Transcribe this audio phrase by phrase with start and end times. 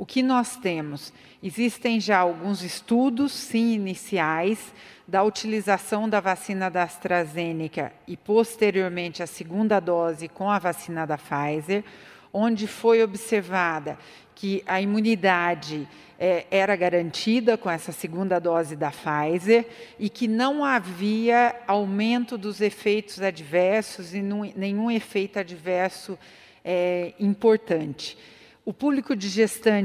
[0.02, 1.14] O que nós temos?
[1.44, 4.74] Existem já alguns estudos, sim, iniciais,
[5.08, 11.20] da utilização da vacina da AstraZeneca e posteriormente a segunda dose com a vacina da
[11.20, 11.84] Pfizer,
[12.34, 13.96] onde foi observada
[14.34, 15.88] que a imunidade
[16.20, 19.68] é, era garantida com essa segunda dose da Pfizer
[20.00, 26.18] e que não havia aumento dos efeitos adversos e nenhum efeito adverso
[26.66, 28.18] é, importante.
[28.64, 29.28] O público de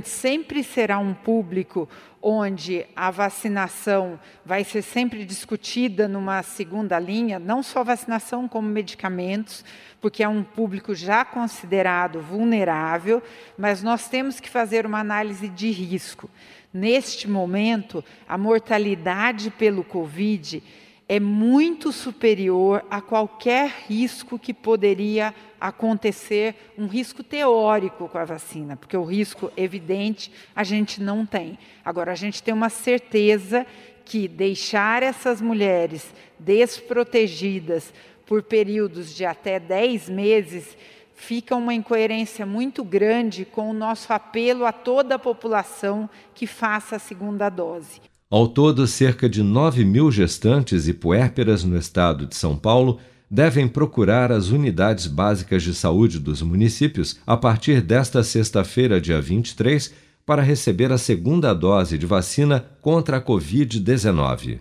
[0.04, 1.88] sempre será um público
[2.20, 9.64] onde a vacinação vai ser sempre discutida numa segunda linha, não só vacinação como medicamentos,
[9.98, 13.22] porque é um público já considerado vulnerável,
[13.56, 16.28] mas nós temos que fazer uma análise de risco.
[16.70, 20.62] Neste momento, a mortalidade pelo Covid
[21.08, 25.34] é muito superior a qualquer risco que poderia
[25.68, 31.58] acontecer, um risco teórico com a vacina, porque o risco evidente a gente não tem.
[31.84, 33.66] Agora, a gente tem uma certeza
[34.04, 37.92] que deixar essas mulheres desprotegidas
[38.24, 40.76] por períodos de até 10 meses
[41.16, 46.96] fica uma incoerência muito grande com o nosso apelo a toda a população que faça
[46.96, 48.00] a segunda dose.
[48.28, 53.00] Ao todo, cerca de 9 mil gestantes e puérperas no estado de São Paulo
[53.30, 59.92] devem procurar as unidades básicas de saúde dos municípios a partir desta sexta-feira, dia 23,
[60.24, 64.60] para receber a segunda dose de vacina contra a Covid-19.